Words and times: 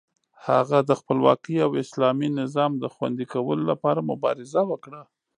هغه 0.47 0.77
د 0.89 0.91
خپلواکۍ 0.99 1.55
او 1.65 1.71
اسلامي 1.83 2.29
نظام 2.41 2.71
د 2.77 2.85
خوندي 2.93 3.25
کولو 3.33 3.63
لپاره 3.71 4.07
مبارزه 4.11 4.61
وکړه. 4.71 5.01